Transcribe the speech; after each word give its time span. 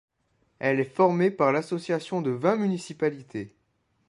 Elle 0.57 0.79
est 0.79 0.83
formée 0.95 1.29
par 1.29 1.51
l'association 1.51 2.23
de 2.23 2.31
vingt 2.31 2.55
municipalités. 2.55 3.53